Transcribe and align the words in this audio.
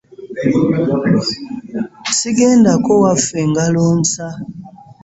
Ssigendangako 2.09 2.93
waffe 3.03 3.39
ngalo 3.51 3.83
nsa. 3.99 4.27